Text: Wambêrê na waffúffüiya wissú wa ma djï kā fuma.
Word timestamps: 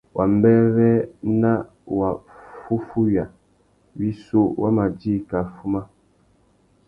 Wambêrê 0.15 0.93
na 1.41 1.51
waffúffüiya 1.97 3.25
wissú 3.97 4.41
wa 4.61 4.69
ma 4.75 4.85
djï 4.97 5.13
kā 5.29 5.39
fuma. 5.55 5.81